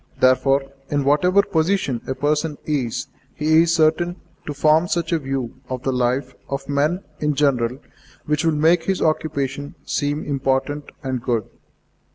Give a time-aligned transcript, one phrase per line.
[0.19, 3.05] Therefore, in whatever position a person is,
[3.35, 4.15] he is certain
[4.47, 7.77] to form such a view of the life of men in general
[8.25, 11.47] which will make his occupation seem important and good.